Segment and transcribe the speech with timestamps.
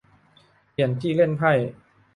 [0.71, 1.51] เปลี่ยนที่เล่นไพ่